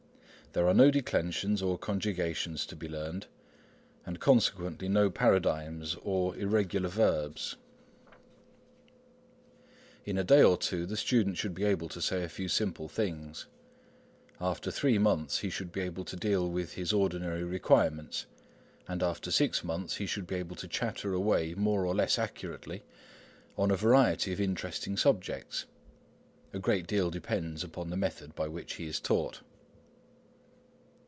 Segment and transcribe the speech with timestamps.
[0.53, 3.27] There are no Declensions or Conjugations to be learned,
[4.05, 7.55] and consequently no Paradigms or Irregular Verbs.
[10.03, 12.89] In a day or two the student should be able to say a few simple
[12.89, 13.45] things.
[14.41, 18.25] After three months he should be able to deal with his ordinary requirements;
[18.89, 22.83] and after six months he should be able to chatter away more or less accurately
[23.57, 25.65] on a variety of interesting subjects.
[26.51, 29.39] A great deal depends upon the method by which he is taught.